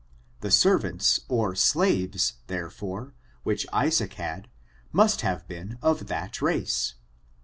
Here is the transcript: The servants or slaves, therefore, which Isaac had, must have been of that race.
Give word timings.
The 0.39 0.49
servants 0.49 1.19
or 1.27 1.53
slaves, 1.53 2.33
therefore, 2.47 3.13
which 3.43 3.67
Isaac 3.71 4.13
had, 4.13 4.47
must 4.91 5.21
have 5.21 5.47
been 5.47 5.77
of 5.83 6.07
that 6.07 6.41
race. 6.41 6.95